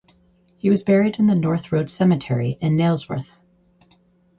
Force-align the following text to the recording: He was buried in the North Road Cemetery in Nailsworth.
He 0.57 0.71
was 0.71 0.81
buried 0.81 1.17
in 1.19 1.27
the 1.27 1.35
North 1.35 1.71
Road 1.71 1.87
Cemetery 1.87 2.57
in 2.59 2.75
Nailsworth. 2.75 3.29